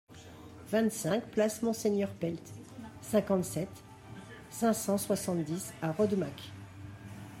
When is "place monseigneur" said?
1.29-2.09